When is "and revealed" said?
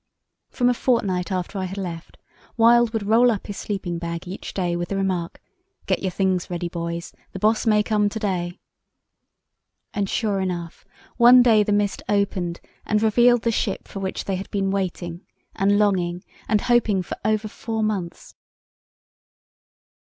12.83-13.43